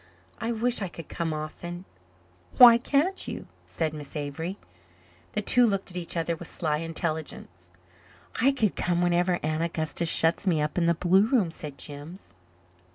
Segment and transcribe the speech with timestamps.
[0.39, 1.85] "I wish I could come often."
[2.57, 4.57] "Why can't you?" said Miss Avery.
[5.33, 7.69] The two looked at each other with sly intelligence.
[8.41, 12.33] "I could come whenever Aunt Augusta shuts me up in the blue room," said Jims.